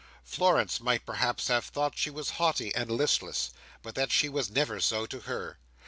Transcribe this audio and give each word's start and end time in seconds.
Florence 0.23 0.79
might 0.81 1.05
perhaps 1.05 1.47
have 1.47 1.63
thought 1.65 1.95
she 1.95 2.09
was 2.09 2.31
haughty 2.41 2.73
and 2.73 2.89
listless, 2.89 3.51
but 3.83 3.93
that 3.93 4.11
she 4.11 4.29
was 4.29 4.49
never 4.49 4.79
so 4.79 5.05
to 5.05 5.19
her. 5.19 5.59